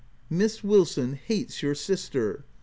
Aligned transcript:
"Miss 0.31 0.63
Wilson 0.63 1.13
hates 1.13 1.61
your 1.61 1.75
sister. 1.75 2.43